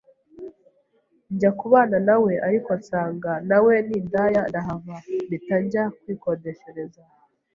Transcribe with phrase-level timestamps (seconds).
[1.33, 4.95] njya kubana na we ariko nsanga na we ni indaya ndahava
[5.27, 7.01] mpita njya kwikodeshereza